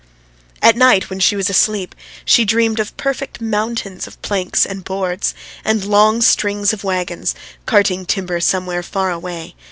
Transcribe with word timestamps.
At 0.63 0.75
night 0.75 1.11
when 1.11 1.19
she 1.19 1.35
was 1.35 1.47
asleep 1.47 1.93
she 2.25 2.43
dreamed 2.43 2.79
of 2.79 2.97
perfect 2.97 3.39
mountains 3.39 4.07
of 4.07 4.19
planks 4.23 4.65
and 4.65 4.83
boards, 4.83 5.35
and 5.63 5.85
long 5.85 6.21
strings 6.23 6.73
of 6.73 6.83
wagons, 6.83 7.35
carting 7.67 8.07
timber 8.07 8.39
somewhere 8.39 8.81
far 8.81 9.11
away. 9.11 9.53